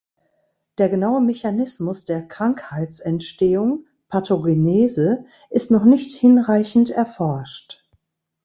Der 0.79 0.89
genaue 0.89 1.21
Mechanismus 1.21 2.05
der 2.05 2.23
Krankheitsentstehung 2.27 3.85
(Pathogenese) 4.09 5.25
ist 5.51 5.69
noch 5.69 5.85
nicht 5.85 6.11
hinreichend 6.17 6.89
erforscht. 6.89 7.87